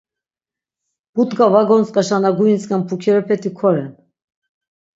Butk̆a 1.13 1.47
va 1.53 1.61
gontzk̆aşa 1.67 2.17
na 2.23 2.29
guintzk̆en 2.37 2.81
pukirepeti 2.87 3.49
koren. 3.57 3.91